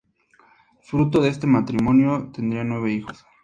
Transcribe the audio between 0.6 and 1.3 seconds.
Fruto de